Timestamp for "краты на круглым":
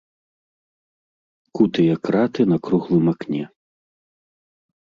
2.07-3.05